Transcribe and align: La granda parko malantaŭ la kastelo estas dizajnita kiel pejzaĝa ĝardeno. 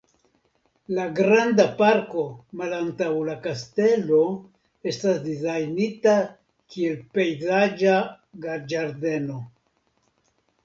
La 0.99 1.03
granda 1.17 1.65
parko 1.81 2.21
malantaŭ 2.61 3.09
la 3.27 3.35
kastelo 3.43 4.21
estas 4.93 5.19
dizajnita 5.27 6.13
kiel 6.77 6.95
pejzaĝa 7.19 7.99
ĝardeno. 8.73 9.39